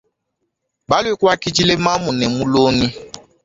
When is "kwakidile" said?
1.19-1.73